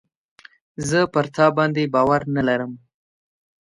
زه 0.87 0.99
پر 1.13 1.25
تا 1.35 1.45
باندي 1.55 1.85
باور 1.93 2.21
نه 2.35 2.41
لرم. 2.47 2.71